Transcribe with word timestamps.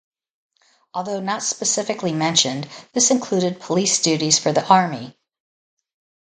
Although 0.95 1.19
not 1.19 1.43
specifically 1.43 2.11
mentioned, 2.11 2.67
this 2.91 3.11
included 3.11 3.61
police 3.61 4.01
duties 4.01 4.39
for 4.39 4.51
the 4.51 4.65
army. 4.67 5.15